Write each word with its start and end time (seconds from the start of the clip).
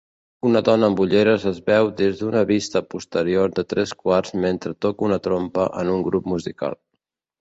Una 0.51 0.61
dona 0.67 0.87
amb 0.91 1.01
ulleres 1.03 1.43
es 1.51 1.59
veu 1.67 1.89
des 1.99 2.17
d'una 2.23 2.41
vista 2.53 2.81
posterior 2.93 3.53
de 3.59 3.67
tres 3.75 3.95
quarts 4.03 4.33
mentre 4.47 4.73
toca 4.87 5.07
una 5.09 5.21
trompa 5.29 5.69
en 5.83 5.93
un 5.99 6.03
grup 6.09 6.31
musical. 6.33 6.81